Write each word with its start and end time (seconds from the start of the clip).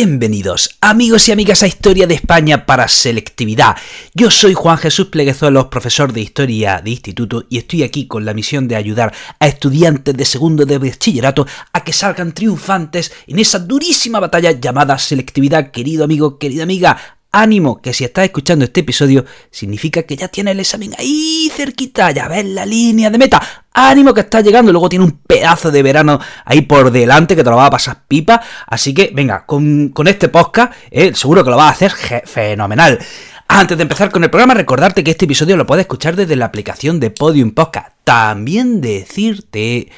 Bienvenidos, 0.00 0.78
amigos 0.80 1.28
y 1.28 1.32
amigas, 1.32 1.64
a 1.64 1.66
Historia 1.66 2.06
de 2.06 2.14
España 2.14 2.66
para 2.66 2.86
Selectividad. 2.86 3.76
Yo 4.14 4.30
soy 4.30 4.54
Juan 4.54 4.78
Jesús 4.78 5.08
Pleguezuelos, 5.08 5.66
profesor 5.66 6.12
de 6.12 6.20
Historia 6.20 6.80
de 6.80 6.90
Instituto, 6.90 7.46
y 7.50 7.58
estoy 7.58 7.82
aquí 7.82 8.06
con 8.06 8.24
la 8.24 8.32
misión 8.32 8.68
de 8.68 8.76
ayudar 8.76 9.12
a 9.40 9.48
estudiantes 9.48 10.16
de 10.16 10.24
segundo 10.24 10.64
de 10.66 10.78
bachillerato 10.78 11.48
a 11.72 11.82
que 11.82 11.92
salgan 11.92 12.30
triunfantes 12.30 13.10
en 13.26 13.40
esa 13.40 13.58
durísima 13.58 14.20
batalla 14.20 14.52
llamada 14.52 14.96
selectividad. 15.00 15.72
Querido 15.72 16.04
amigo, 16.04 16.38
querida 16.38 16.62
amiga, 16.62 16.96
ánimo, 17.32 17.82
que 17.82 17.92
si 17.92 18.04
estás 18.04 18.26
escuchando 18.26 18.66
este 18.66 18.82
episodio, 18.82 19.24
significa 19.50 20.04
que 20.04 20.16
ya 20.16 20.28
tienes 20.28 20.52
el 20.52 20.60
examen 20.60 20.94
ahí 20.96 21.50
cerquita, 21.52 22.12
ya 22.12 22.28
ves 22.28 22.44
la 22.44 22.64
línea 22.64 23.10
de 23.10 23.18
meta. 23.18 23.66
Ánimo 23.80 24.12
que 24.12 24.22
estás 24.22 24.42
llegando, 24.42 24.72
luego 24.72 24.88
tiene 24.88 25.04
un 25.04 25.20
pedazo 25.24 25.70
de 25.70 25.84
verano 25.84 26.18
ahí 26.44 26.62
por 26.62 26.90
delante 26.90 27.36
que 27.36 27.44
te 27.44 27.50
lo 27.50 27.56
va 27.56 27.66
a 27.66 27.70
pasar 27.70 28.02
pipa. 28.08 28.42
Así 28.66 28.92
que 28.92 29.12
venga, 29.14 29.46
con, 29.46 29.92
este 30.06 30.28
podcast, 30.28 30.72
eh, 30.90 31.14
seguro 31.14 31.44
que 31.44 31.50
lo 31.50 31.56
vas 31.56 31.68
a 31.68 31.86
hacer 31.86 31.92
fenomenal. 32.26 32.98
Antes 33.46 33.78
de 33.78 33.82
empezar 33.82 34.10
con 34.10 34.24
el 34.24 34.30
programa, 34.30 34.54
recordarte 34.54 35.04
que 35.04 35.12
este 35.12 35.26
episodio 35.26 35.56
lo 35.56 35.64
puedes 35.64 35.84
escuchar 35.84 36.16
desde 36.16 36.34
la 36.34 36.46
aplicación 36.46 36.98
de 36.98 37.10
Podium 37.10 37.52
Podcast. 37.52 37.92
También 38.02 38.80
decirte, 38.80 39.92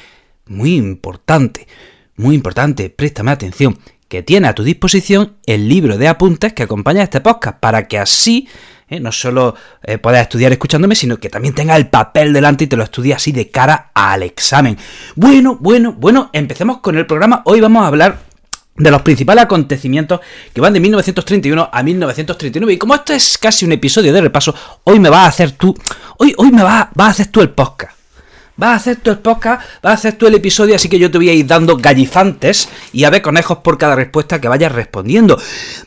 muy 0.45 0.75
importante, 0.75 1.67
muy 2.17 2.35
importante, 2.35 2.91
préstame 2.91 3.31
atención, 3.31 3.79
que 4.07 4.21
tiene 4.21 4.47
a 4.47 4.53
tu 4.53 4.63
disposición 4.63 5.37
el 5.47 5.67
libro 5.67 5.97
de 5.97 6.07
apuntes 6.07 6.53
que 6.53 6.63
acompaña 6.63 7.01
a 7.01 7.05
este 7.05 7.19
podcast, 7.19 7.59
para 7.59 7.87
que 7.87 7.97
así 7.97 8.47
eh, 8.91 8.99
no 8.99 9.13
solo 9.13 9.55
eh, 9.83 9.97
puedas 9.97 10.21
estudiar 10.21 10.51
escuchándome, 10.51 10.95
sino 10.95 11.17
que 11.17 11.29
también 11.29 11.55
tenga 11.55 11.77
el 11.77 11.87
papel 11.87 12.33
delante 12.33 12.65
y 12.65 12.67
te 12.67 12.75
lo 12.75 12.83
estudies 12.83 13.15
así 13.15 13.31
de 13.31 13.49
cara 13.49 13.91
al 13.93 14.21
examen. 14.21 14.77
Bueno, 15.15 15.57
bueno, 15.61 15.93
bueno, 15.93 16.29
empecemos 16.33 16.79
con 16.79 16.97
el 16.97 17.05
programa. 17.05 17.41
Hoy 17.45 17.61
vamos 17.61 17.83
a 17.83 17.87
hablar 17.87 18.19
de 18.75 18.91
los 18.91 19.01
principales 19.01 19.45
acontecimientos 19.45 20.19
que 20.53 20.59
van 20.59 20.73
de 20.73 20.81
1931 20.81 21.69
a 21.71 21.83
1939. 21.83 22.73
Y 22.73 22.77
como 22.77 22.93
esto 22.93 23.13
es 23.13 23.37
casi 23.37 23.63
un 23.63 23.71
episodio 23.71 24.11
de 24.11 24.19
repaso, 24.19 24.53
hoy 24.83 24.99
me 24.99 25.09
vas 25.09 25.23
a 25.23 25.27
hacer 25.27 25.51
tú, 25.53 25.73
hoy, 26.17 26.33
hoy 26.35 26.51
me 26.51 26.61
vas, 26.61 26.87
vas 26.93 27.07
a 27.07 27.11
hacer 27.11 27.27
tú 27.27 27.39
el 27.39 27.51
podcast. 27.51 28.00
Vas 28.61 28.73
a 28.73 28.75
hacer 28.75 28.97
tu 28.97 29.09
el 29.09 29.17
podcast, 29.17 29.63
vas 29.81 29.91
a 29.91 29.93
hacer 29.95 30.13
tú 30.19 30.27
el 30.27 30.35
episodio, 30.35 30.75
así 30.75 30.87
que 30.87 30.99
yo 30.99 31.09
te 31.09 31.17
voy 31.17 31.29
a 31.29 31.33
ir 31.33 31.47
dando 31.47 31.77
gallifantes 31.77 32.69
y 32.93 33.05
a 33.05 33.09
ver 33.09 33.23
conejos 33.23 33.57
por 33.57 33.75
cada 33.75 33.95
respuesta 33.95 34.39
que 34.39 34.47
vayas 34.47 34.71
respondiendo. 34.71 35.35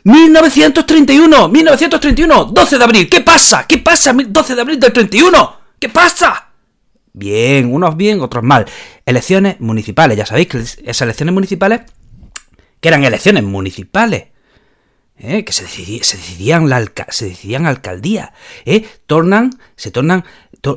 1931, 0.03 1.50
1931, 1.50 2.44
12 2.47 2.78
de 2.78 2.84
abril, 2.84 3.08
¿qué 3.08 3.20
pasa? 3.20 3.64
¿Qué 3.69 3.78
pasa? 3.78 4.12
12 4.12 4.56
de 4.56 4.61
abril 4.61 4.81
del 4.81 4.92
31, 4.92 5.56
¿qué 5.78 5.89
pasa? 5.89 6.48
Bien, 7.12 7.72
unos 7.72 7.97
bien, 7.97 8.20
otros 8.20 8.42
mal. 8.42 8.66
Elecciones 9.06 9.61
municipales, 9.61 10.16
ya 10.16 10.27
sabéis 10.27 10.48
que 10.48 10.59
esas 10.59 11.03
elecciones 11.03 11.33
municipales, 11.33 11.83
que 12.81 12.88
eran 12.88 13.05
elecciones 13.05 13.44
municipales, 13.44 14.25
¿eh? 15.19 15.45
que 15.45 15.53
se, 15.53 15.62
decidían, 15.62 16.69
la 16.69 16.84
se 17.09 17.27
decidían 17.27 17.67
alcaldías, 17.67 18.31
¿eh? 18.65 18.87
tornan, 19.07 19.51
se 19.77 19.91
tornan 19.91 20.25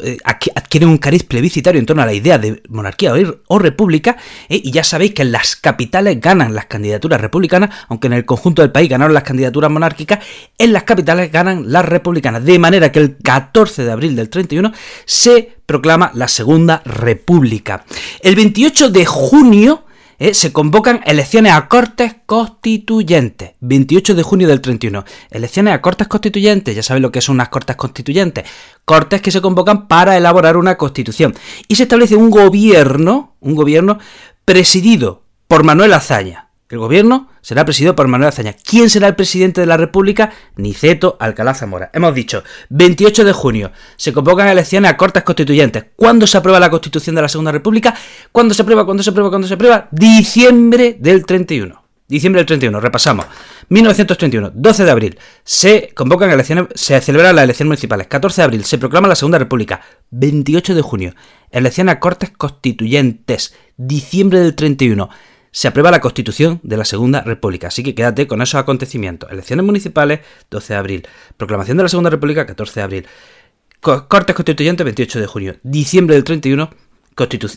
eh, 0.04 0.18
adquieren 0.26 0.90
un 0.90 0.98
cariz 0.98 1.24
plebiscitario 1.24 1.80
en 1.80 1.86
torno 1.86 2.02
a 2.02 2.06
la 2.06 2.14
idea 2.14 2.38
de 2.38 2.62
monarquía 2.68 3.14
o, 3.48 3.60
república, 3.60 4.18
eh, 4.50 4.60
y 4.62 4.72
ya 4.72 4.84
sabéis 4.84 5.14
que 5.14 5.22
en 5.22 5.32
las 5.32 5.56
capitales 5.56 6.20
ganan 6.20 6.54
las 6.54 6.66
candidaturas 6.66 7.22
republicanas, 7.22 7.73
aunque 7.88 8.08
en 8.08 8.14
el 8.14 8.26
conjunto 8.26 8.61
del 8.61 8.72
país 8.72 8.89
ganaron 8.89 9.14
las 9.14 9.23
candidaturas 9.23 9.72
monárquicas, 9.72 10.20
en 10.58 10.73
las 10.73 10.84
capitales 10.84 11.32
ganan 11.32 11.72
las 11.72 11.86
republicanas, 11.86 12.44
de 12.44 12.60
manera 12.60 12.92
que 12.92 13.00
el 13.00 13.17
14 13.17 13.86
de 13.86 13.92
abril 13.92 14.16
del 14.16 14.30
31 14.30 14.73
se 15.06 15.56
proclama 15.66 16.11
la 16.14 16.28
Segunda 16.28 16.82
República. 16.84 17.86
El 18.22 18.36
28 18.36 18.90
de 18.90 19.06
junio 19.06 19.86
¿eh? 20.20 20.33
se 20.33 20.54
convocan 20.54 21.02
elecciones 21.05 21.54
a 21.54 21.67
Cortes 21.67 22.16
Constituyentes. 22.26 23.52
28 23.60 24.16
de 24.16 24.23
junio 24.23 24.48
del 24.48 24.61
31. 24.61 25.04
Elecciones 25.30 25.73
a 25.73 25.82
Cortes 25.82 26.08
Constituyentes. 26.08 26.76
Ya 26.76 26.83
sabéis 26.83 27.02
lo 27.02 27.11
que 27.11 27.22
son 27.22 27.36
unas 27.36 27.50
Cortes 27.50 27.76
Constituyentes. 27.76 28.45
Cortes 28.86 29.22
que 29.22 29.32
se 29.32 29.42
convocan 29.42 29.88
para 29.88 30.17
elaborar 30.17 30.58
una 30.58 30.78
constitución. 30.78 31.36
Y 31.67 31.76
se 31.76 31.83
establece 31.83 32.16
un 32.16 32.30
gobierno, 32.30 33.36
un 33.39 33.55
gobierno 33.55 34.00
presidido 34.45 35.23
por 35.48 35.64
Manuel 35.64 35.94
Azaña. 35.94 36.49
El 36.70 36.80
gobierno 36.80 37.30
será 37.48 37.64
presidido 37.64 37.96
por 37.96 38.10
Manuel 38.10 38.28
Azaña. 38.28 38.58
¿Quién 38.62 38.90
será 38.90 39.08
el 39.08 39.16
presidente 39.16 39.62
de 39.62 39.68
la 39.68 39.78
República? 39.78 40.34
Niceto 40.58 41.16
Alcalá 41.18 41.54
Zamora. 41.54 41.90
Hemos 41.94 42.14
dicho, 42.14 42.44
28 42.72 43.24
de 43.24 43.32
junio 43.32 43.72
se 43.96 44.12
convocan 44.12 44.50
elecciones 44.50 44.92
a 44.92 44.98
cortes 44.98 45.24
constituyentes. 45.24 45.86
¿Cuándo 45.96 46.28
se 46.28 46.38
aprueba 46.38 46.60
la 46.60 46.70
Constitución 46.70 47.16
de 47.16 47.22
la 47.22 47.30
Segunda 47.30 47.54
República? 47.54 47.96
¿Cuándo 48.34 48.54
se 48.54 48.64
aprueba? 48.64 48.84
¿Cuándo 48.84 49.02
se 49.02 49.12
aprueba? 49.12 49.30
¿Cuándo 49.30 49.48
se 49.48 49.54
aprueba? 49.54 49.88
Diciembre 49.92 50.98
del 51.00 51.26
31. 51.26 51.84
Diciembre 52.10 52.42
del 52.42 52.48
31, 52.48 52.82
repasamos. 52.82 53.26
1931, 53.70 54.52
12 54.54 54.84
de 54.84 54.92
abril, 54.92 55.20
se 55.46 55.92
convocan 55.96 56.30
elecciones, 56.30 56.68
se 56.76 57.00
celebran 57.00 57.34
las 57.34 57.46
elecciones 57.46 57.70
municipales. 57.70 58.08
14 58.08 58.42
de 58.42 58.46
abril, 58.46 58.66
se 58.66 58.78
proclama 58.78 59.08
la 59.08 59.16
Segunda 59.16 59.40
República. 59.40 59.80
28 60.12 60.76
de 60.76 60.82
junio, 60.82 61.16
elecciones 61.50 61.96
a 61.96 62.00
cortes 62.02 62.30
constituyentes. 62.30 63.56
Diciembre 63.78 64.40
del 64.40 64.54
31 64.54 65.10
se 65.58 65.68
aprueba 65.68 65.90
la 65.90 66.02
Constitución 66.02 66.60
de 66.62 66.78
la 66.78 66.86
Segunda 66.86 67.22
República. 67.22 67.70
Así 67.70 67.82
que 67.82 67.95
quédate 67.95 68.28
con 68.28 68.44
esos 68.44 68.62
acontecimientos. 68.62 69.32
Elecciones 69.32 69.66
municipales, 69.66 70.20
12 70.52 70.73
de 70.73 70.78
abril. 70.78 71.08
Proclamación 71.36 71.78
de 71.78 71.82
la 71.82 71.90
Segunda 71.90 72.12
República, 72.12 72.45
14 72.45 72.80
de 72.80 72.84
abril. 72.84 73.08
Cortes 73.82 74.36
Constituyentes, 74.36 74.86
28 74.86 75.20
de 75.20 75.26
junio. 75.26 75.56
Diciembre 75.64 76.14
del 76.14 76.23
31, 76.26 76.70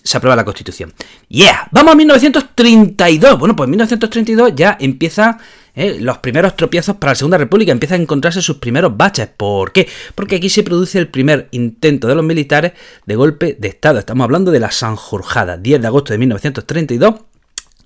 se 0.03 0.17
aprueba 0.17 0.35
la 0.35 0.47
Constitución. 0.47 0.95
¡Yeah! 1.29 1.69
Vamos 1.73 1.93
a 1.93 1.97
1932. 1.97 3.39
Bueno, 3.39 3.55
pues 3.55 3.67
en 3.67 3.71
1932 3.73 4.53
ya 4.55 4.79
empiezan 4.81 5.37
eh, 5.75 5.99
los 6.01 6.17
primeros 6.17 6.57
tropiezos 6.57 6.97
para 6.97 7.11
la 7.11 7.17
Segunda 7.17 7.37
República. 7.37 7.71
Empiezan 7.71 8.01
a 8.01 8.05
encontrarse 8.05 8.41
sus 8.41 8.57
primeros 8.57 8.97
baches. 8.97 9.29
¿Por 9.29 9.73
qué? 9.73 9.87
Porque 10.15 10.37
aquí 10.37 10.49
se 10.49 10.63
produce 10.63 10.99
el 10.99 11.09
primer 11.09 11.49
intento 11.51 12.09
de 12.09 12.15
los 12.15 12.25
militares 12.25 12.73
de 13.05 13.15
golpe 13.15 13.59
de 13.61 13.69
Estado. 13.69 13.99
Estamos 13.99 14.25
hablando 14.25 14.51
de 14.51 14.61
la 14.61 14.71
Sanjurjada, 14.71 15.59
10 15.59 15.83
de 15.83 15.87
agosto 15.87 16.15
de 16.15 16.19
1932 16.19 17.15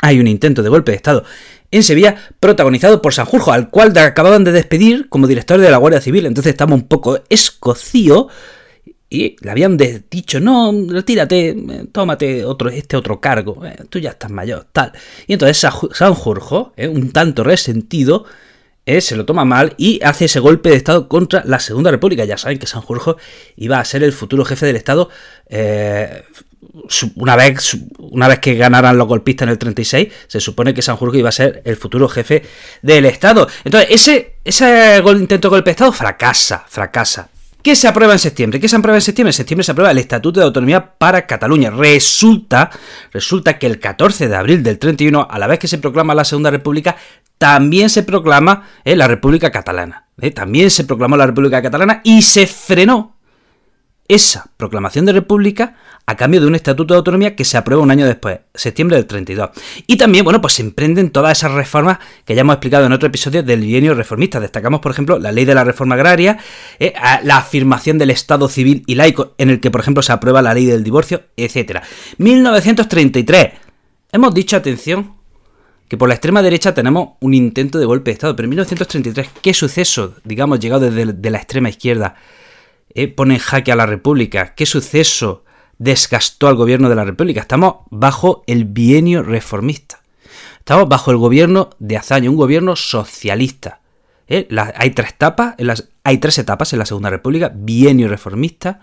hay 0.05 0.21
un 0.21 0.27
intento 0.27 0.63
de 0.63 0.69
golpe 0.69 0.93
de 0.93 0.97
Estado 0.97 1.25
en 1.71 1.83
Sevilla 1.83 2.15
protagonizado 2.39 3.03
por 3.03 3.15
Sanjurjo, 3.15 3.53
al 3.53 3.69
cual 3.69 3.97
acababan 3.99 4.45
de 4.45 4.53
despedir 4.53 5.09
como 5.09 5.27
director 5.27 5.61
de 5.61 5.71
la 5.71 5.79
Guardia 5.79 6.01
Civil. 6.01 6.27
Entonces 6.27 6.51
estaba 6.51 6.75
un 6.75 6.87
poco 6.87 7.21
escocío 7.29 8.29
y 9.11 9.37
le 9.41 9.51
habían 9.51 9.77
dicho, 9.77 10.41
no, 10.41 10.73
retírate, 10.89 11.87
tómate 11.91 12.45
otro, 12.45 12.69
este 12.69 12.97
otro 12.97 13.21
cargo, 13.21 13.65
eh, 13.65 13.77
tú 13.89 13.99
ya 13.99 14.11
estás 14.11 14.31
mayor, 14.31 14.67
tal. 14.73 14.93
Y 15.27 15.33
entonces 15.33 15.67
Sanjurjo, 15.93 16.73
eh, 16.77 16.89
un 16.89 17.13
tanto 17.13 17.45
resentido, 17.45 18.25
eh, 18.87 19.01
se 19.01 19.17
lo 19.17 19.25
toma 19.25 19.45
mal 19.45 19.75
y 19.77 20.01
hace 20.05 20.27
ese 20.27 20.41
golpe 20.41 20.71
de 20.71 20.77
Estado 20.77 21.09
contra 21.09 21.43
la 21.45 21.59
Segunda 21.59 21.91
República. 21.91 22.25
Ya 22.25 22.37
saben 22.37 22.59
que 22.59 22.67
Sanjurjo 22.67 23.17
iba 23.57 23.81
a 23.81 23.85
ser 23.85 24.03
el 24.03 24.13
futuro 24.13 24.45
jefe 24.45 24.67
del 24.67 24.77
Estado 24.77 25.09
una 27.17 27.37
vez, 27.37 27.77
una 27.99 28.29
vez 28.29 28.39
que 28.39 28.55
ganaran 28.55 28.97
los 28.99 29.09
golpistas 29.09 29.47
en 29.47 29.51
el 29.51 29.59
36, 29.59 30.09
se 30.27 30.41
supone 30.41 30.75
que 30.75 30.83
Sanjurjo 30.83 31.17
iba 31.17 31.29
a 31.29 31.33
ser 31.33 31.63
el 31.65 31.77
futuro 31.77 32.09
jefe 32.09 32.43
del 32.83 33.07
Estado. 33.07 33.49
Entonces, 33.65 33.91
ese, 33.91 34.37
ese 34.45 35.03
intento 35.05 35.49
de 35.49 35.57
golpe 35.57 35.71
de 35.71 35.73
Estado 35.73 35.93
fracasa, 35.93 36.65
fracasa. 36.69 37.29
¿Qué 37.65 37.75
se 37.75 37.88
aprueba 37.88 38.12
en 38.12 38.19
septiembre? 38.19 38.61
¿Qué 38.61 38.69
se 38.69 38.77
aprueba 38.77 38.99
en 38.99 39.00
septiembre? 39.00 39.31
En 39.31 39.35
septiembre 39.35 39.65
se 39.65 39.73
aprueba 39.73 39.91
el 39.91 39.97
Estatuto 39.97 40.38
de 40.38 40.44
Autonomía 40.44 40.99
para 40.99 41.27
Cataluña. 41.27 41.71
Resulta, 41.71 42.71
resulta 43.11 43.59
que 43.59 43.67
el 43.67 43.81
14 43.81 44.29
de 44.29 44.37
abril 44.37 44.62
del 44.62 44.79
31, 44.79 45.27
a 45.31 45.38
la 45.38 45.47
vez 45.47 45.59
que 45.59 45.67
se 45.67 45.79
proclama 45.79 46.15
la 46.15 46.27
Segunda 46.27 46.50
República, 46.50 46.97
también 47.38 47.88
se 47.88 48.03
proclama 48.03 48.69
eh, 48.85 48.94
la 48.97 49.09
República 49.09 49.50
Catalana. 49.50 50.09
Eh, 50.21 50.31
también 50.31 50.71
se 50.71 50.85
proclamó 50.85 51.17
la 51.17 51.25
República 51.25 51.62
Catalana 51.62 52.03
y 52.05 52.21
se 52.21 52.47
frenó 52.47 53.13
esa 54.06 54.51
proclamación 54.56 55.06
de 55.06 55.12
república 55.12 55.77
a 56.06 56.17
cambio 56.17 56.41
de 56.41 56.47
un 56.47 56.55
estatuto 56.55 56.93
de 56.93 56.99
autonomía 56.99 57.35
que 57.35 57.45
se 57.45 57.56
aprueba 57.56 57.83
un 57.83 57.91
año 57.91 58.06
después, 58.06 58.41
septiembre 58.55 58.97
del 58.97 59.06
32. 59.06 59.51
Y 59.87 59.97
también, 59.97 60.25
bueno, 60.25 60.43
pues 60.43 60.55
se 60.55 60.62
emprenden 60.62 61.11
todas 61.11 61.39
esas 61.39 61.53
reformas 61.53 61.99
que 62.27 62.35
ya 62.35 62.43
hemos 62.43 62.55
explicado 62.55 62.85
en 62.85 62.93
otro 62.93 63.09
episodio 63.09 63.43
del 63.43 63.61
bienio 63.61 63.95
reformista. 63.95 64.41
Destacamos, 64.41 64.81
por 64.81 64.93
ejemplo, 64.93 65.19
la 65.19 65.33
ley 65.33 65.47
de 65.47 65.55
la 65.55 65.65
reforma 65.65 65.95
agraria, 65.95 66.39
eh, 66.79 66.93
la 67.23 67.39
afirmación 67.39 67.97
del 67.97 68.11
Estado 68.11 68.49
civil 68.49 68.83
y 68.87 68.95
laico, 68.97 69.35
en 69.39 69.49
el 69.49 69.61
que, 69.61 69.71
por 69.71 69.81
ejemplo, 69.81 70.03
se 70.03 70.12
aprueba 70.12 70.43
la 70.43 70.53
ley 70.53 70.67
del 70.67 70.85
divorcio, 70.85 71.23
etc. 71.37 71.81
1933. 72.19 73.53
Hemos 74.12 74.35
dicho, 74.35 74.57
atención, 74.57 75.15
que 75.89 75.97
por 75.97 76.09
la 76.09 76.15
extrema 76.15 76.43
derecha 76.43 76.75
tenemos 76.75 77.11
un 77.21 77.33
intento 77.33 77.79
de 77.79 77.87
golpe 77.87 78.11
de 78.11 78.15
Estado, 78.15 78.37
pero 78.37 78.45
en 78.45 78.50
1933, 78.50 79.29
¿qué 79.41 79.55
suceso, 79.55 80.15
digamos, 80.25 80.61
llegado 80.61 80.91
desde 80.91 81.31
la 81.31 81.39
extrema 81.39 81.71
izquierda? 81.71 82.17
Eh, 82.94 83.08
pone 83.08 83.38
jaque 83.38 83.73
a 83.73 83.76
la 83.76 83.87
República? 83.87 84.55
¿Qué 84.55 84.67
suceso 84.67 85.44
desgastó 85.79 86.49
al 86.49 86.55
gobierno 86.55 86.88
de 86.88 86.94
la 86.94 87.05
República? 87.05 87.41
Estamos 87.41 87.76
bajo 87.91 88.44
el 88.46 88.64
bienio 88.64 89.23
reformista. 89.23 90.00
Estamos 90.58 90.88
bajo 90.88 91.11
el 91.11 91.19
gobierno 91.19 91.70
de 91.79 91.96
Azaña, 91.96 92.31
un 92.31 92.37
gobierno 92.37 92.76
socialista. 92.76 93.81
¿eh? 94.29 94.49
hay 94.76 94.91
tres 94.91 95.11
etapas, 95.11 95.55
en 95.58 95.70
hay 96.05 96.19
tres 96.19 96.38
etapas 96.38 96.73
en 96.73 96.79
la 96.79 96.87
Segunda 96.87 97.11
República: 97.11 97.52
bienio 97.55 98.08
reformista, 98.08 98.81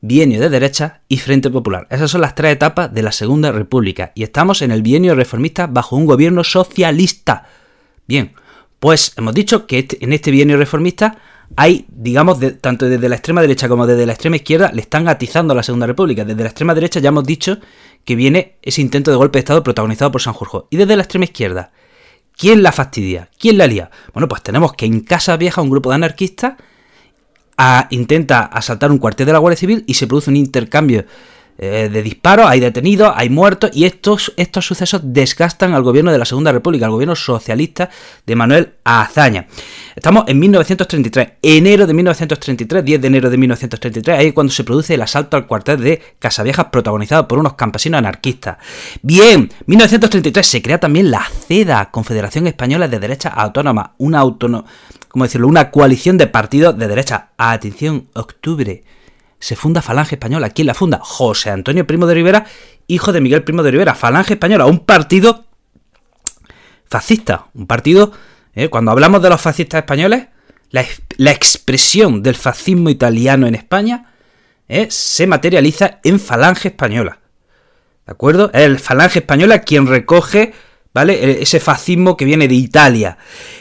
bienio 0.00 0.40
de 0.40 0.48
derecha 0.48 1.02
y 1.06 1.18
Frente 1.18 1.50
Popular. 1.50 1.86
Esas 1.90 2.10
son 2.10 2.22
las 2.22 2.34
tres 2.34 2.54
etapas 2.54 2.92
de 2.92 3.02
la 3.02 3.12
Segunda 3.12 3.52
República. 3.52 4.12
Y 4.14 4.24
estamos 4.24 4.62
en 4.62 4.72
el 4.72 4.82
bienio 4.82 5.14
reformista 5.14 5.66
bajo 5.66 5.94
un 5.94 6.06
gobierno 6.06 6.42
socialista. 6.42 7.46
Bien, 8.08 8.32
pues 8.80 9.12
hemos 9.16 9.34
dicho 9.34 9.66
que 9.66 9.80
este, 9.80 10.02
en 10.04 10.12
este 10.12 10.30
bienio 10.30 10.56
reformista 10.56 11.18
hay, 11.54 11.86
digamos, 11.88 12.38
tanto 12.60 12.88
desde 12.88 13.08
la 13.08 13.16
extrema 13.16 13.40
derecha 13.40 13.68
como 13.68 13.86
desde 13.86 14.04
la 14.04 14.12
extrema 14.12 14.36
izquierda, 14.36 14.72
le 14.72 14.80
están 14.80 15.08
atizando 15.08 15.52
a 15.52 15.56
la 15.56 15.62
Segunda 15.62 15.86
República. 15.86 16.24
Desde 16.24 16.42
la 16.42 16.48
extrema 16.48 16.74
derecha 16.74 17.00
ya 17.00 17.10
hemos 17.10 17.24
dicho 17.24 17.58
que 18.04 18.16
viene 18.16 18.56
ese 18.62 18.80
intento 18.80 19.10
de 19.10 19.16
golpe 19.16 19.38
de 19.38 19.40
Estado 19.40 19.62
protagonizado 19.62 20.10
por 20.10 20.22
Sanjurjo. 20.22 20.66
Y 20.70 20.76
desde 20.76 20.96
la 20.96 21.02
extrema 21.02 21.24
izquierda, 21.24 21.72
¿quién 22.36 22.62
la 22.62 22.72
fastidia? 22.72 23.30
¿Quién 23.38 23.58
la 23.58 23.66
lía? 23.66 23.90
Bueno, 24.12 24.28
pues 24.28 24.42
tenemos 24.42 24.72
que 24.74 24.86
en 24.86 25.00
Casa 25.00 25.36
Vieja 25.36 25.62
un 25.62 25.70
grupo 25.70 25.90
de 25.90 25.96
anarquistas 25.96 26.54
intenta 27.90 28.40
asaltar 28.40 28.90
un 28.90 28.98
cuartel 28.98 29.26
de 29.26 29.32
la 29.32 29.38
Guardia 29.38 29.56
Civil 29.56 29.84
y 29.86 29.94
se 29.94 30.06
produce 30.06 30.30
un 30.30 30.36
intercambio 30.36 31.06
eh, 31.58 31.88
de 31.90 32.02
disparos, 32.02 32.46
hay 32.46 32.60
detenidos, 32.60 33.12
hay 33.16 33.30
muertos 33.30 33.70
y 33.72 33.86
estos, 33.86 34.32
estos 34.36 34.66
sucesos 34.66 35.00
desgastan 35.04 35.72
al 35.72 35.82
gobierno 35.82 36.12
de 36.12 36.18
la 36.18 36.26
Segunda 36.26 36.52
República, 36.52 36.84
al 36.84 36.92
gobierno 36.92 37.16
socialista 37.16 37.88
de 38.26 38.36
Manuel 38.36 38.74
Azaña. 38.84 39.46
Estamos 39.94 40.24
en 40.26 40.38
1933, 40.38 41.28
enero 41.40 41.86
de 41.86 41.94
1933, 41.94 42.84
10 42.84 43.00
de 43.00 43.06
enero 43.06 43.30
de 43.30 43.38
1933, 43.38 44.18
ahí 44.18 44.26
es 44.26 44.32
cuando 44.34 44.52
se 44.52 44.64
produce 44.64 44.92
el 44.94 45.00
asalto 45.00 45.38
al 45.38 45.46
cuartel 45.46 45.80
de 45.80 46.02
Casaviejas 46.18 46.66
protagonizado 46.66 47.26
por 47.26 47.38
unos 47.38 47.54
campesinos 47.54 47.98
anarquistas. 47.98 48.58
Bien, 49.00 49.50
1933 49.64 50.46
se 50.46 50.60
crea 50.60 50.78
también 50.78 51.10
la 51.10 51.26
CEDA, 51.48 51.90
Confederación 51.90 52.46
Española 52.46 52.86
de 52.86 52.98
Derecha 52.98 53.30
Autónoma, 53.30 53.94
una 53.96 54.18
autónoma, 54.18 54.66
¿cómo 55.08 55.24
decirlo? 55.24 55.48
Una 55.48 55.70
coalición 55.70 56.18
de 56.18 56.26
partidos 56.26 56.76
de 56.76 56.86
derecha. 56.86 57.30
Atención, 57.38 58.08
octubre 58.12 58.84
se 59.38 59.56
funda 59.56 59.82
Falange 59.82 60.14
Española. 60.14 60.50
¿Quién 60.50 60.66
la 60.66 60.74
funda? 60.74 60.98
José 61.02 61.50
Antonio 61.50 61.86
Primo 61.86 62.06
de 62.06 62.14
Rivera, 62.14 62.46
hijo 62.86 63.12
de 63.12 63.20
Miguel 63.20 63.44
Primo 63.44 63.62
de 63.62 63.70
Rivera. 63.70 63.94
Falange 63.94 64.34
Española, 64.34 64.66
un 64.66 64.80
partido 64.80 65.44
fascista, 66.88 67.46
un 67.54 67.66
partido, 67.66 68.12
eh, 68.54 68.68
cuando 68.68 68.90
hablamos 68.90 69.22
de 69.22 69.28
los 69.28 69.40
fascistas 69.40 69.80
españoles, 69.80 70.28
la, 70.70 71.30
expresión 71.30 72.22
del 72.22 72.34
fascismo 72.34 72.90
italiano 72.90 73.46
en 73.46 73.54
España 73.54 74.12
eh, 74.68 74.88
se 74.90 75.26
materializa 75.26 76.00
en 76.02 76.18
Falange 76.20 76.68
Española. 76.68 77.20
¿De 78.06 78.12
acuerdo? 78.12 78.50
Es 78.52 78.62
el 78.62 78.78
Falange 78.78 79.20
Española 79.20 79.60
quien 79.60 79.86
recoge 79.86 80.52
¿vale? 80.92 81.14
E, 81.14 81.42
ese 81.42 81.60
fascismo 81.60 82.16
que 82.16 82.24
viene 82.24 82.48
de 82.48 82.54
Italia. 82.54 83.18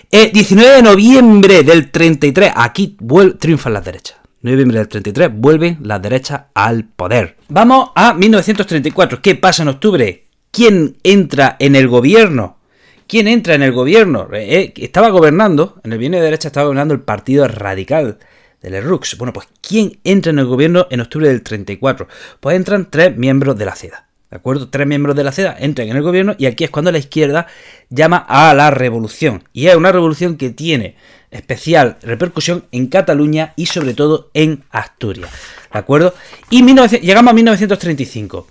El 0.10 0.31
19 0.31 0.75
de 0.75 0.81
noviembre 0.81 1.63
del 1.63 1.92
33, 1.92 2.54
aquí 2.56 2.98
triunfan 3.39 3.74
las 3.74 3.86
derechas 3.86 4.25
noviembre 4.51 4.80
del 4.80 4.88
33, 4.88 5.30
vuelven 5.33 5.77
las 5.81 6.01
derechas 6.01 6.44
al 6.53 6.86
poder. 6.86 7.38
Vamos 7.50 7.89
a 7.95 8.13
1934. 8.13 9.21
¿Qué 9.21 9.36
pasa 9.36 9.63
en 9.63 9.69
octubre? 9.69 10.25
¿Quién 10.51 10.97
entra 11.03 11.56
en 11.59 11.75
el 11.75 11.88
gobierno? 11.88 12.57
¿Quién 13.07 13.27
entra 13.27 13.56
en 13.56 13.63
el 13.63 13.71
gobierno? 13.71 14.27
Eh, 14.33 14.74
estaba 14.77 15.09
gobernando, 15.09 15.80
en 15.83 15.92
el 15.92 15.97
gobierno 15.97 16.18
de 16.18 16.24
derecha 16.24 16.47
estaba 16.47 16.65
gobernando 16.65 16.94
el 16.94 17.01
Partido 17.01 17.47
Radical 17.47 18.19
del 18.62 18.83
Rux. 18.83 19.18
Bueno, 19.18 19.33
pues 19.33 19.47
¿quién 19.62 20.00
entra 20.03 20.31
en 20.31 20.39
el 20.39 20.45
gobierno 20.45 20.88
en 20.89 21.01
octubre 21.01 21.27
del 21.27 21.44
34? 21.44 22.07
Pues 22.39 22.56
entran 22.56 22.89
tres 22.89 23.15
miembros 23.15 23.57
de 23.57 23.65
la 23.65 23.75
CEDA. 23.75 24.07
¿De 24.30 24.38
acuerdo? 24.38 24.69
Tres 24.69 24.88
miembros 24.88 25.15
de 25.15 25.24
la 25.24 25.31
CEDA 25.31 25.56
entran 25.59 25.88
en 25.88 25.97
el 25.97 26.01
gobierno 26.01 26.36
y 26.38 26.47
aquí 26.47 26.63
es 26.63 26.71
cuando 26.71 26.92
la 26.92 26.97
izquierda 26.97 27.47
llama 27.89 28.18
a 28.27 28.53
la 28.53 28.71
revolución. 28.71 29.44
Y 29.53 29.68
es 29.68 29.75
una 29.75 29.92
revolución 29.92 30.36
que 30.36 30.50
tiene 30.50 30.95
especial 31.31 31.98
repercusión 32.01 32.66
en 32.72 32.88
Cataluña 32.88 33.54
y 33.56 33.66
sobre 33.68 33.94
todo 33.94 34.30
en 34.33 34.63
Asturias. 34.72 35.30
¿De 35.72 35.80
acuerdo? 35.80 36.13
Y 36.50 36.63
llegamos 36.63 37.31
a 37.31 37.33
1935. 37.33 38.48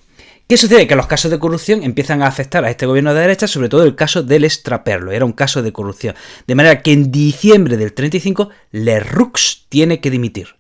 ¿Qué 0.47 0.59
sucede? 0.59 0.87
Que 0.87 0.95
los 0.95 1.07
casos 1.07 1.31
de 1.31 1.39
corrupción 1.39 1.83
empiezan 1.83 2.21
a 2.21 2.27
afectar 2.27 2.65
a 2.65 2.71
este 2.71 2.85
gobierno 2.85 3.15
de 3.15 3.23
derecha, 3.23 3.49
sobre 3.49 3.71
todo 3.71 3.85
el 3.85 3.97
caso 3.97 4.23
del 4.23 4.45
extraperlo. 4.45 5.11
Era 5.11 5.25
un 5.25 5.33
caso 5.33 5.63
de 5.63 5.73
corrupción. 5.73 6.15
De 6.47 6.55
manera 6.55 6.83
que 6.83 6.93
en 6.93 7.11
diciembre 7.11 7.79
del 7.79 7.95
35, 7.95 8.51
Lerroux 8.71 9.65
tiene 9.71 10.01
que 10.01 10.11
dimitir. 10.11 10.57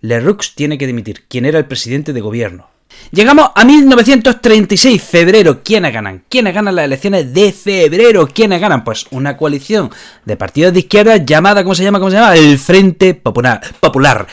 Lerroux 0.00 0.54
tiene 0.56 0.76
que 0.76 0.88
dimitir, 0.88 1.24
quien 1.28 1.44
era 1.44 1.58
el 1.58 1.66
presidente 1.66 2.12
de 2.12 2.20
gobierno. 2.20 2.68
Llegamos 3.10 3.50
a 3.54 3.64
1936, 3.64 5.02
febrero. 5.02 5.62
¿Quiénes 5.62 5.92
ganan? 5.92 6.24
¿Quiénes 6.28 6.54
ganan 6.54 6.76
las 6.76 6.84
elecciones 6.84 7.32
de 7.32 7.52
febrero? 7.52 8.26
¿Quiénes 8.26 8.60
ganan? 8.60 8.84
Pues 8.84 9.06
una 9.10 9.36
coalición 9.36 9.90
de 10.24 10.36
partidos 10.36 10.72
de 10.72 10.80
izquierda 10.80 11.16
llamada, 11.16 11.62
¿cómo 11.62 11.74
se 11.74 11.84
llama? 11.84 11.98
¿Cómo 11.98 12.10
se 12.10 12.16
llama? 12.16 12.36
El 12.36 12.58
Frente 12.58 13.14
Popular. 13.14 14.26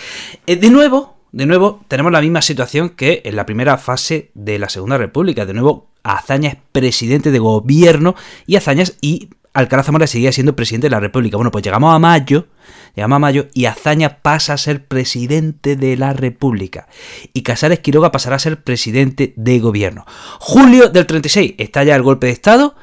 Eh, 0.45 0.55
de 0.57 0.69
nuevo, 0.69 1.15
de 1.31 1.45
nuevo, 1.45 1.81
tenemos 1.87 2.11
la 2.11 2.21
misma 2.21 2.41
situación 2.41 2.89
que 2.89 3.21
en 3.25 3.35
la 3.35 3.45
primera 3.45 3.77
fase 3.77 4.31
de 4.33 4.59
la 4.59 4.69
Segunda 4.69 4.97
República. 4.97 5.45
De 5.45 5.53
nuevo, 5.53 5.87
Azaña 6.03 6.49
es 6.49 6.57
presidente 6.71 7.31
de 7.31 7.39
gobierno 7.39 8.15
y 8.45 8.55
Azañas 8.55 8.95
y 9.01 9.29
Alcalá 9.55 9.83
Zamora 9.83 10.05
seguía 10.05 10.33
siendo 10.33 10.53
presidente 10.53 10.87
de 10.87 10.91
la 10.91 10.99
República. 10.99 11.37
Bueno, 11.37 11.49
pues 11.49 11.63
llegamos 11.63 11.95
a 11.95 11.97
mayo, 11.97 12.47
llegamos 12.93 13.15
a 13.15 13.19
mayo 13.19 13.47
y 13.53 13.65
Azaña 13.65 14.21
pasa 14.21 14.51
a 14.51 14.57
ser 14.57 14.85
presidente 14.85 15.77
de 15.77 15.95
la 15.95 16.11
República. 16.11 16.89
Y 17.31 17.41
Casares 17.43 17.79
Quiroga 17.79 18.11
pasará 18.11 18.35
a 18.35 18.39
ser 18.39 18.63
presidente 18.63 19.33
de 19.37 19.59
gobierno. 19.59 20.05
Julio 20.39 20.89
del 20.89 21.05
36 21.05 21.55
está 21.57 21.85
ya 21.85 21.95
el 21.95 22.03
golpe 22.03 22.27
de 22.27 22.33
Estado. 22.33 22.75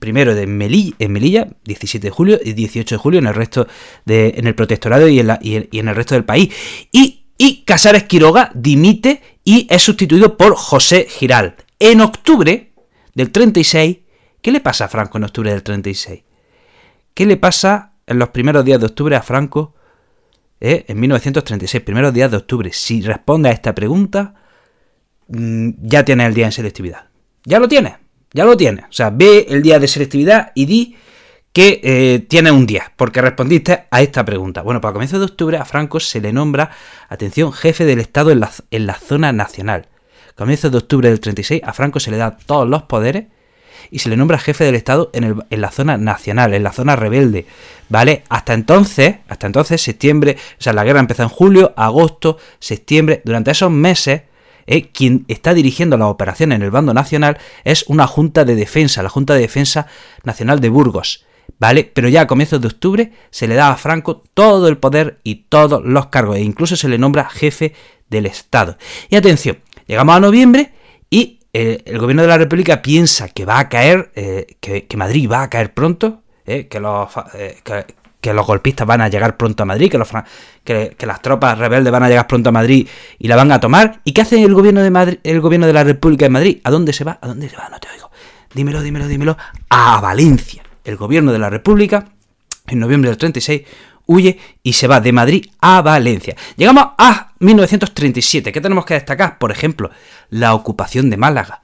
Primero 0.00 0.36
en 0.36 0.58
Melilla, 0.58 0.96
en 0.98 1.12
Melilla, 1.12 1.46
17 1.62 2.08
de 2.08 2.10
julio 2.10 2.40
y 2.44 2.54
18 2.54 2.96
de 2.96 2.98
julio 2.98 3.20
en 3.20 3.28
el 3.28 3.34
resto 3.34 3.68
de, 4.04 4.34
en 4.36 4.48
el 4.48 4.56
protectorado 4.56 5.08
y 5.08 5.20
en, 5.20 5.88
el 5.88 5.94
resto 5.94 6.16
del 6.16 6.24
país. 6.24 6.52
Y 6.90 7.62
Casares 7.64 8.02
Quiroga 8.02 8.50
dimite 8.52 9.22
y 9.44 9.68
es 9.70 9.80
sustituido 9.80 10.36
por 10.36 10.56
José 10.56 11.06
Giral. 11.08 11.54
En 11.78 12.00
octubre 12.00 12.72
del 13.14 13.30
36 13.30 13.98
¿Qué 14.42 14.50
le 14.50 14.60
pasa 14.60 14.86
a 14.86 14.88
Franco 14.88 15.18
en 15.18 15.24
octubre 15.24 15.50
del 15.50 15.62
36? 15.62 16.22
¿Qué 17.14 17.26
le 17.26 17.36
pasa 17.36 17.92
en 18.06 18.18
los 18.18 18.30
primeros 18.30 18.64
días 18.64 18.80
de 18.80 18.86
octubre 18.86 19.16
a 19.16 19.22
Franco 19.22 19.74
eh, 20.60 20.84
en 20.88 21.00
1936, 21.00 21.82
primeros 21.82 22.14
días 22.14 22.30
de 22.30 22.38
octubre? 22.38 22.72
Si 22.72 23.02
responde 23.02 23.50
a 23.50 23.52
esta 23.52 23.74
pregunta, 23.74 24.34
mm, 25.28 25.70
ya 25.82 26.04
tiene 26.04 26.26
el 26.26 26.34
día 26.34 26.46
en 26.46 26.52
selectividad. 26.52 27.08
Ya 27.44 27.58
lo 27.58 27.68
tiene, 27.68 27.98
ya 28.32 28.44
lo 28.44 28.56
tiene. 28.56 28.84
O 28.88 28.92
sea, 28.92 29.10
ve 29.10 29.46
el 29.48 29.62
día 29.62 29.78
de 29.78 29.88
selectividad 29.88 30.52
y 30.54 30.66
di 30.66 30.96
que 31.52 31.80
eh, 31.82 32.20
tiene 32.20 32.52
un 32.52 32.64
día, 32.64 32.92
porque 32.96 33.20
respondiste 33.20 33.86
a 33.90 34.02
esta 34.02 34.24
pregunta. 34.24 34.62
Bueno, 34.62 34.80
para 34.80 34.92
comienzo 34.92 35.18
de 35.18 35.24
octubre 35.24 35.56
a 35.56 35.64
Franco 35.64 35.98
se 35.98 36.20
le 36.20 36.32
nombra, 36.32 36.70
atención, 37.08 37.52
jefe 37.52 37.84
del 37.84 37.98
Estado 37.98 38.30
en 38.30 38.40
la, 38.40 38.50
en 38.70 38.86
la 38.86 38.94
zona 38.94 39.32
nacional. 39.32 39.88
Comienzo 40.36 40.70
de 40.70 40.78
octubre 40.78 41.08
del 41.08 41.20
36 41.20 41.60
a 41.64 41.72
Franco 41.72 41.98
se 41.98 42.10
le 42.12 42.16
da 42.16 42.36
todos 42.36 42.68
los 42.68 42.84
poderes 42.84 43.26
y 43.90 44.00
se 44.00 44.08
le 44.08 44.16
nombra 44.16 44.38
jefe 44.38 44.64
del 44.64 44.74
Estado 44.74 45.10
en, 45.12 45.42
la 45.50 45.70
zona 45.70 45.96
nacional, 45.96 46.54
en 46.54 46.62
la 46.62 46.72
zona 46.72 46.96
rebelde, 46.96 47.46
¿vale? 47.88 48.24
Hasta 48.28 48.54
entonces, 48.54 49.16
hasta 49.28 49.46
entonces, 49.46 49.80
septiembre, 49.82 50.36
o 50.58 50.62
sea, 50.62 50.72
la 50.72 50.84
guerra 50.84 51.00
empezó 51.00 51.22
en 51.22 51.28
julio, 51.28 51.72
agosto, 51.76 52.38
septiembre, 52.58 53.22
durante 53.24 53.50
esos 53.50 53.70
meses, 53.70 54.22
eh, 54.66 54.88
quien 54.90 55.24
está 55.28 55.54
dirigiendo 55.54 55.96
la 55.96 56.06
operación 56.06 56.52
en 56.52 56.62
el 56.62 56.70
bando 56.70 56.94
nacional 56.94 57.38
es 57.64 57.84
una 57.88 58.06
Junta 58.06 58.44
de 58.44 58.54
Defensa, 58.54 59.02
la 59.02 59.08
Junta 59.08 59.34
de 59.34 59.40
Defensa 59.40 59.86
Nacional 60.22 60.60
de 60.60 60.68
Burgos, 60.68 61.24
¿vale? 61.58 61.90
Pero 61.92 62.08
ya 62.08 62.22
a 62.22 62.26
comienzos 62.26 62.60
de 62.60 62.68
octubre 62.68 63.12
se 63.30 63.48
le 63.48 63.56
da 63.56 63.70
a 63.70 63.76
Franco 63.76 64.22
todo 64.34 64.68
el 64.68 64.78
poder 64.78 65.18
y 65.24 65.46
todos 65.48 65.82
los 65.84 66.06
cargos, 66.06 66.36
e 66.36 66.42
incluso 66.42 66.76
se 66.76 66.88
le 66.88 66.98
nombra 66.98 67.28
jefe 67.28 67.74
del 68.08 68.26
Estado. 68.26 68.76
Y 69.08 69.16
atención, 69.16 69.58
llegamos 69.86 70.14
a 70.14 70.20
noviembre 70.20 70.72
y 71.10 71.39
eh, 71.52 71.82
el 71.84 71.98
gobierno 71.98 72.22
de 72.22 72.28
la 72.28 72.38
República 72.38 72.80
piensa 72.80 73.28
que 73.28 73.44
va 73.44 73.58
a 73.58 73.68
caer, 73.68 74.10
eh, 74.14 74.56
que, 74.60 74.96
Madrid 74.96 75.28
va 75.30 75.42
a 75.42 75.50
caer 75.50 75.74
pronto, 75.74 76.22
eh, 76.46 76.68
que, 76.68 76.78
los, 76.78 78.46
golpistas 78.46 78.86
van 78.86 79.00
a 79.00 79.08
llegar 79.08 79.36
pronto 79.36 79.64
a 79.64 79.66
Madrid, 79.66 79.90
que, 79.90 81.06
las 81.06 81.22
tropas 81.22 81.58
rebeldes 81.58 81.92
van 81.92 82.04
a 82.04 82.08
llegar 82.08 82.28
pronto 82.28 82.50
a 82.50 82.52
Madrid 82.52 82.86
y 83.18 83.26
la 83.26 83.36
van 83.36 83.50
a 83.50 83.58
tomar. 83.58 84.00
¿Y 84.04 84.12
qué 84.12 84.20
hace 84.20 84.42
el 84.42 84.54
gobierno 84.54 84.82
de 84.82 84.90
Madrid, 84.90 85.18
el 85.24 85.40
gobierno 85.40 85.66
de 85.66 85.72
la 85.72 85.82
República 85.82 86.26
de 86.26 86.30
Madrid? 86.30 86.60
¿A 86.62 86.70
dónde 86.70 86.92
se 86.92 87.02
va? 87.02 87.18
¿A 87.20 87.26
dónde 87.26 87.48
se 87.48 87.56
va? 87.56 87.68
No 87.68 87.80
te 87.80 87.88
oigo. 87.92 88.10
Dímelo, 88.54 88.82
dímelo, 88.82 89.08
dímelo. 89.08 89.36
A 89.70 90.00
Valencia. 90.00 90.62
El 90.84 90.96
gobierno 90.96 91.32
de 91.32 91.38
la 91.38 91.50
República, 91.50 92.06
en 92.68 92.78
noviembre 92.78 93.10
del 93.10 93.18
36, 93.18 93.62
huye 94.10 94.38
y 94.64 94.72
se 94.72 94.88
va 94.88 95.00
de 95.00 95.12
Madrid 95.12 95.46
a 95.60 95.80
Valencia. 95.82 96.34
Llegamos 96.56 96.84
a 96.98 97.32
1937. 97.38 98.50
¿Qué 98.50 98.60
tenemos 98.60 98.84
que 98.84 98.94
destacar? 98.94 99.38
Por 99.38 99.52
ejemplo, 99.52 99.90
la 100.30 100.54
ocupación 100.54 101.10
de 101.10 101.16
Málaga. 101.16 101.62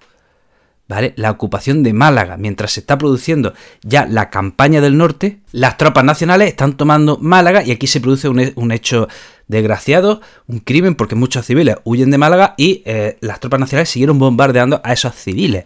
¿Vale? 0.89 1.13
La 1.17 1.33
ocupación 1.33 1.83
de 1.83 1.93
Málaga. 1.93 2.37
Mientras 2.37 2.71
se 2.71 2.81
está 2.81 2.97
produciendo 2.97 3.53
ya 3.83 4.07
la 4.07 4.31
campaña 4.31 4.81
del 4.81 4.97
norte, 4.97 5.41
las 5.51 5.77
tropas 5.77 6.05
nacionales 6.05 6.49
están 6.49 6.77
tomando 6.77 7.19
Málaga 7.19 7.65
y 7.65 7.73
aquí 7.73 7.89
se 7.89 8.01
produce 8.01 8.29
un, 8.29 8.71
hecho 8.71 9.09
desgraciado, 9.49 10.21
un 10.47 10.61
crimen 10.61 10.95
porque 10.95 11.17
muchos 11.17 11.45
civiles 11.45 11.79
huyen 11.83 12.13
de 12.13 12.19
Málaga 12.19 12.55
y 12.57 12.83
eh, 12.87 13.19
las 13.21 13.41
tropas 13.41 13.59
nacionales 13.59 13.89
siguieron 13.89 14.21
bombardeando 14.21 14.81
a 14.85 14.93
esos 14.93 15.17
civiles. 15.17 15.65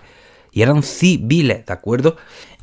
Y 0.53 0.63
eran 0.63 0.83
civiles, 0.83 1.67
¿de 1.67 1.73
acuerdo? 1.75 2.17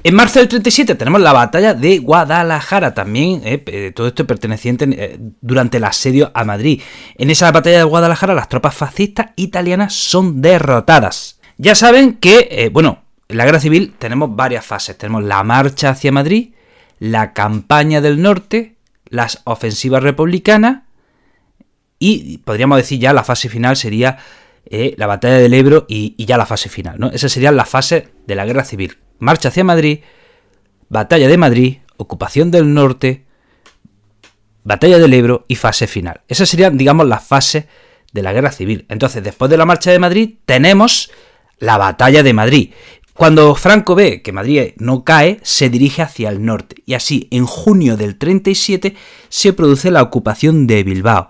En 0.03 0.15
marzo 0.15 0.39
del 0.39 0.47
37 0.47 0.95
tenemos 0.95 1.21
la 1.21 1.33
batalla 1.33 1.73
de 1.73 1.99
Guadalajara, 1.99 2.93
también 2.93 3.41
eh, 3.43 3.91
todo 3.95 4.07
esto 4.07 4.25
perteneciente 4.25 5.19
durante 5.41 5.77
el 5.77 5.83
asedio 5.83 6.31
a 6.33 6.43
Madrid. 6.43 6.81
En 7.15 7.29
esa 7.29 7.51
batalla 7.51 7.79
de 7.79 7.83
Guadalajara 7.83 8.33
las 8.33 8.47
tropas 8.47 8.75
fascistas 8.75 9.31
italianas 9.35 9.93
son 9.93 10.41
derrotadas. 10.41 11.39
Ya 11.57 11.75
saben 11.75 12.13
que, 12.13 12.69
bueno, 12.71 13.03
en 13.27 13.37
la 13.37 13.45
guerra 13.45 13.59
civil 13.59 13.93
tenemos 13.97 14.35
varias 14.35 14.65
fases. 14.65 14.97
Tenemos 14.97 15.23
la 15.23 15.43
marcha 15.43 15.89
hacia 15.89 16.11
Madrid, 16.11 16.53
la 16.99 17.33
campaña 17.33 17.99
del 17.99 18.21
norte, 18.21 18.75
las 19.09 19.41
ofensivas 19.45 20.03
republicanas 20.03 20.83
y 21.99 22.39
podríamos 22.39 22.77
decir 22.77 22.99
ya 22.99 23.13
la 23.13 23.23
fase 23.23 23.49
final 23.49 23.75
sería 23.75 24.17
eh, 24.65 24.95
la 24.97 25.07
batalla 25.07 25.37
del 25.37 25.53
Ebro 25.53 25.85
y, 25.87 26.23
ya 26.25 26.37
la 26.37 26.45
fase 26.45 26.69
final. 26.69 26.99
¿no? 26.99 27.09
Esas 27.11 27.31
serían 27.31 27.55
las 27.55 27.69
fases 27.69 28.05
de 28.25 28.35
la 28.35 28.45
guerra 28.45 28.63
civil. 28.63 28.97
Marcha 29.19 29.49
hacia 29.49 29.63
Madrid, 29.63 29.99
batalla 30.89 31.27
de 31.27 31.37
Madrid, 31.37 31.77
ocupación 31.97 32.51
del 32.51 32.73
norte, 32.73 33.25
batalla 34.63 34.99
del 34.99 35.13
Ebro 35.13 35.45
y 35.47 35.55
fase 35.55 35.87
final. 35.87 36.21
Esas 36.27 36.49
serían, 36.49 36.77
digamos, 36.77 37.07
las 37.07 37.25
fases 37.25 37.65
de 38.13 38.21
la 38.21 38.33
guerra 38.33 38.51
civil. 38.51 38.85
Entonces, 38.89 39.23
después 39.23 39.49
de 39.49 39.57
la 39.57 39.65
marcha 39.65 39.91
de 39.91 39.99
Madrid, 39.99 40.35
tenemos 40.45 41.11
la 41.59 41.77
batalla 41.77 42.23
de 42.23 42.33
Madrid. 42.33 42.71
Cuando 43.13 43.55
Franco 43.55 43.95
ve 43.95 44.21
que 44.21 44.31
Madrid 44.31 44.73
no 44.77 45.03
cae, 45.03 45.39
se 45.41 45.69
dirige 45.69 46.03
hacia 46.03 46.29
el 46.29 46.45
norte 46.45 46.83
y 46.85 46.93
así 46.93 47.27
en 47.31 47.47
junio 47.47 47.97
del 47.97 48.17
37 48.17 48.95
se 49.27 49.53
produce 49.53 49.89
la 49.89 50.03
ocupación 50.03 50.67
de 50.67 50.83
Bilbao. 50.83 51.27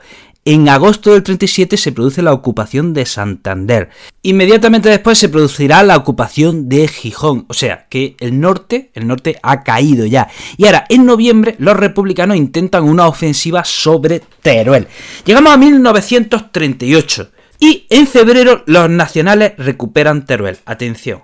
En 0.49 0.69
agosto 0.69 1.11
del 1.11 1.23
37 1.23 1.75
se 1.75 1.91
produce 1.91 2.21
la 2.21 2.31
ocupación 2.31 2.93
de 2.93 3.05
Santander. 3.05 3.89
Inmediatamente 4.21 4.87
después 4.87 5.17
se 5.17 5.27
producirá 5.27 5.83
la 5.83 5.97
ocupación 5.97 6.69
de 6.69 6.87
Gijón. 6.87 7.43
O 7.49 7.53
sea 7.53 7.87
que 7.89 8.15
el 8.21 8.39
norte, 8.39 8.89
el 8.93 9.07
norte 9.07 9.37
ha 9.43 9.65
caído 9.65 10.05
ya. 10.05 10.29
Y 10.55 10.65
ahora, 10.65 10.85
en 10.87 11.05
noviembre, 11.05 11.57
los 11.59 11.75
republicanos 11.75 12.37
intentan 12.37 12.85
una 12.85 13.09
ofensiva 13.09 13.65
sobre 13.65 14.21
Teruel. 14.41 14.87
Llegamos 15.25 15.51
a 15.51 15.57
1938. 15.57 17.29
Y 17.59 17.85
en 17.89 18.07
febrero 18.07 18.63
los 18.67 18.89
nacionales 18.89 19.51
recuperan 19.57 20.25
Teruel. 20.25 20.59
Atención. 20.65 21.23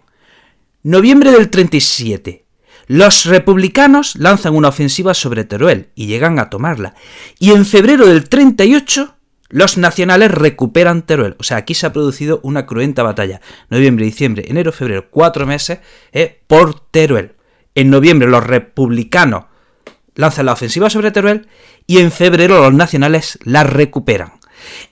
Noviembre 0.84 1.32
del 1.32 1.50
37. 1.50 2.44
Los 2.88 3.26
republicanos 3.26 4.16
lanzan 4.18 4.56
una 4.56 4.68
ofensiva 4.68 5.14
sobre 5.14 5.46
Teruel 5.46 5.90
y 5.96 6.08
llegan 6.08 6.40
a 6.40 6.50
tomarla. 6.50 6.96
Y 7.40 7.52
en 7.52 7.66
febrero 7.66 8.08
del 8.08 8.28
38, 8.28 9.13
los 9.54 9.78
nacionales 9.78 10.32
recuperan 10.32 11.04
Teruel. 11.04 11.36
O 11.38 11.44
sea, 11.44 11.58
aquí 11.58 11.76
se 11.76 11.86
ha 11.86 11.94
producido 11.94 12.40
una 12.42 12.66
cruenta 12.66 13.04
batalla. 13.04 13.40
Noviembre, 13.70 14.04
diciembre, 14.04 14.46
enero, 14.48 14.72
febrero, 14.72 15.10
cuatro 15.12 15.46
meses 15.46 15.78
eh, 16.12 16.42
por 16.48 16.80
Teruel. 16.80 17.34
En 17.76 17.92
noviembre 17.92 18.28
los 18.28 18.44
republicanos 18.44 19.46
lanzan 20.16 20.48
la 20.48 20.54
ofensiva 20.54 20.90
sobre 20.90 21.12
Teruel 21.12 21.48
y 21.86 22.00
en 22.00 22.12
febrero 22.12 22.62
los 22.62 22.74
nacionales 22.74 23.38
la 23.44 23.64
recuperan. 23.64 24.34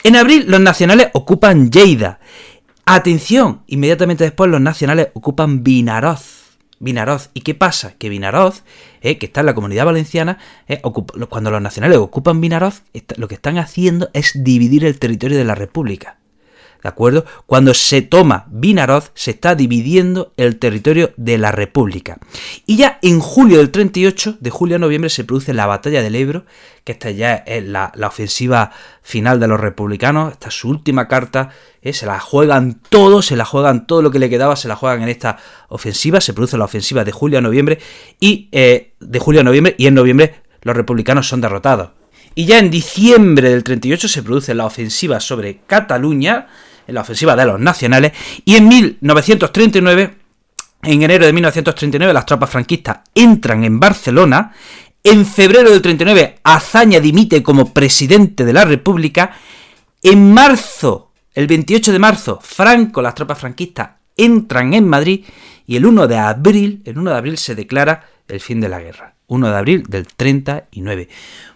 En 0.04 0.16
abril 0.16 0.46
los 0.48 0.60
nacionales 0.60 1.10
ocupan 1.14 1.72
Lleida 1.72 2.20
Atención, 2.86 3.64
inmediatamente 3.68 4.24
después 4.26 4.52
los 4.52 4.62
nacionales 4.62 5.08
ocupan 5.14 5.64
Vinaroz. 5.64 6.58
Vinaroz. 6.80 7.30
¿Y 7.34 7.42
qué 7.42 7.56
pasa? 7.56 7.94
Que 7.98 8.10
Vinaroz, 8.10 8.64
eh, 9.02 9.18
que 9.18 9.26
está 9.26 9.42
en 9.42 9.48
la 9.48 9.56
comunidad 9.56 9.86
valenciana, 9.86 10.38
eh, 10.68 10.82
cuando 10.82 11.52
los 11.52 11.62
nacionales 11.62 11.98
ocupan 11.98 12.40
Vinaroz, 12.42 12.84
lo 13.18 13.28
que 13.28 13.36
están 13.36 13.58
haciendo 13.58 14.10
es 14.14 14.32
dividir 14.44 14.86
el 14.86 15.00
territorio 15.00 15.38
de 15.38 15.46
la 15.46 15.56
República. 15.56 16.21
¿De 16.82 16.90
acuerdo? 16.90 17.26
Cuando 17.46 17.74
se 17.76 18.02
toma 18.02 18.46
Vinaroz, 18.50 19.12
se 19.14 19.32
está 19.32 19.54
dividiendo 19.54 20.34
el 20.36 20.58
territorio 20.58 21.12
de 21.16 21.38
la 21.38 21.52
República. 21.52 22.18
Y 22.66 22.78
ya 22.78 22.98
en 23.04 23.20
julio 23.20 23.60
del 23.60 23.70
38, 23.70 24.38
de 24.40 24.50
julio 24.50 24.78
a 24.78 24.80
noviembre, 24.80 25.12
se 25.12 25.24
produce 25.24 25.54
la 25.54 25.68
batalla 25.68 26.02
del 26.02 26.16
Ebro, 26.16 26.46
que 26.84 26.94
esta 26.94 27.12
ya 27.12 27.36
es 27.36 27.64
la, 27.64 27.92
ofensiva 28.04 28.72
final 29.04 29.40
de 29.40 29.48
los 29.48 29.60
republicanos, 29.60 30.32
esta 30.32 30.50
es 30.50 30.56
su 30.56 30.70
última 30.70 31.08
carta, 31.08 31.50
eh, 31.84 31.94
se 31.94 32.08
la 32.08 32.20
juegan 32.20 32.82
todo, 32.90 33.22
se 33.22 33.36
la 33.36 33.46
juegan 33.46 33.86
todo 33.86 34.02
lo 34.02 34.10
que 34.10 34.18
le 34.18 34.30
quedaba, 34.30 34.56
se 34.56 34.68
la 34.68 34.76
juegan 34.76 35.04
en 35.04 35.10
esta 35.10 35.38
ofensiva, 35.70 36.20
se 36.20 36.34
produce 36.34 36.58
la 36.58 36.66
ofensiva 36.66 37.04
de 37.04 37.12
julio 37.12 37.38
a 37.38 37.42
noviembre, 37.42 37.80
y 38.20 38.50
eh, 38.52 38.94
de 39.00 39.20
julio 39.20 39.42
a 39.42 39.44
noviembre, 39.44 39.76
y 39.78 39.86
en 39.86 39.94
noviembre 39.94 40.42
los 40.64 40.76
republicanos 40.76 41.28
son 41.28 41.42
derrotados. 41.42 41.92
Y 42.34 42.46
ya 42.46 42.60
en 42.60 42.72
diciembre 42.72 43.50
del 43.50 43.64
38 43.64 44.08
se 44.08 44.24
produce 44.24 44.56
la 44.56 44.66
ofensiva 44.66 45.20
sobre 45.20 45.60
Cataluña, 45.68 46.48
en 46.88 46.96
la 46.96 47.02
ofensiva 47.02 47.36
de 47.36 47.46
los 47.46 47.60
nacionales, 47.60 48.14
y 48.46 48.56
en 48.56 48.68
1939, 48.68 50.18
en 50.84 51.04
enero 51.04 51.26
de 51.26 51.34
1939, 51.34 52.14
las 52.14 52.26
tropas 52.26 52.50
franquistas 52.50 53.00
entran 53.14 53.64
en 53.64 53.80
Barcelona, 53.80 54.54
en 55.04 55.26
febrero 55.26 55.72
del 55.72 55.82
39, 55.82 56.40
Azaña 56.44 57.00
dimite 57.00 57.42
como 57.42 57.74
presidente 57.74 58.46
de 58.46 58.54
la 58.54 58.66
República, 58.66 59.38
en 60.04 60.34
marzo, 60.34 61.12
el 61.34 61.48
28 61.48 61.92
de 61.92 62.00
marzo, 62.00 62.40
Franco, 62.42 63.02
las 63.02 63.16
tropas 63.16 63.40
franquistas 63.40 63.92
entran 64.18 64.74
en 64.74 64.88
Madrid, 64.88 65.26
y 65.66 65.76
el 65.76 65.86
1 65.86 66.08
de 66.08 66.18
abril, 66.18 66.82
el 66.86 66.98
1 66.98 67.12
de 67.12 67.18
abril 67.18 67.38
se 67.38 67.56
declara 67.56 68.06
el 68.28 68.40
fin 68.40 68.60
de 68.60 68.70
la 68.70 68.80
guerra. 68.80 69.16
1 69.32 69.50
de 69.50 69.58
abril 69.58 69.84
del 69.88 70.08
39. 70.08 71.08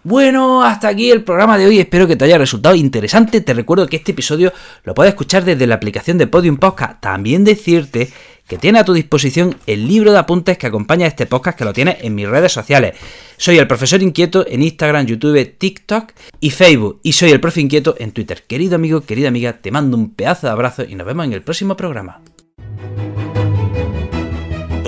Bueno, 0.02 0.62
hasta 0.62 0.88
aquí 0.88 1.10
el 1.10 1.22
programa 1.22 1.58
de 1.58 1.66
hoy. 1.66 1.78
Espero 1.78 2.06
que 2.06 2.16
te 2.16 2.24
haya 2.24 2.38
resultado 2.38 2.74
interesante. 2.74 3.42
Te 3.42 3.52
recuerdo 3.52 3.86
que 3.86 3.96
este 3.96 4.12
episodio 4.12 4.52
lo 4.84 4.94
puedes 4.94 5.12
escuchar 5.12 5.44
desde 5.44 5.66
la 5.66 5.74
aplicación 5.74 6.16
de 6.16 6.26
Podium 6.26 6.56
Podcast. 6.56 7.00
También 7.02 7.44
decirte 7.44 8.10
que 8.48 8.56
tiene 8.56 8.78
a 8.78 8.84
tu 8.84 8.94
disposición 8.94 9.56
el 9.66 9.86
libro 9.86 10.12
de 10.12 10.18
apuntes 10.18 10.56
que 10.56 10.66
acompaña 10.66 11.04
a 11.04 11.08
este 11.08 11.26
podcast 11.26 11.58
que 11.58 11.64
lo 11.66 11.74
tienes 11.74 11.98
en 12.00 12.14
mis 12.14 12.26
redes 12.26 12.52
sociales. 12.52 12.94
Soy 13.36 13.58
el 13.58 13.66
profesor 13.66 14.02
inquieto 14.02 14.46
en 14.48 14.62
Instagram, 14.62 15.04
YouTube, 15.04 15.54
TikTok 15.58 16.12
y 16.40 16.50
Facebook. 16.50 17.00
Y 17.02 17.12
soy 17.12 17.30
el 17.30 17.40
profe 17.40 17.60
inquieto 17.60 17.94
en 17.98 18.12
Twitter. 18.12 18.44
Querido 18.46 18.76
amigo, 18.76 19.02
querida 19.02 19.28
amiga, 19.28 19.52
te 19.54 19.70
mando 19.70 19.98
un 19.98 20.14
pedazo 20.14 20.46
de 20.46 20.52
abrazo 20.52 20.84
y 20.84 20.94
nos 20.94 21.06
vemos 21.06 21.26
en 21.26 21.34
el 21.34 21.42
próximo 21.42 21.76
programa. 21.76 22.22